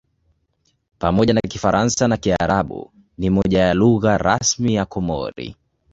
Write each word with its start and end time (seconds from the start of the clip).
Pamoja 0.99 1.33
na 1.33 1.41
Kifaransa 1.41 2.07
na 2.07 2.17
Kiarabu 2.17 2.91
ni 3.17 3.29
moja 3.29 3.59
ya 3.61 3.73
lugha 3.73 4.17
rasmi 4.17 4.75
ya 4.75 4.85
Komori. 4.85 5.55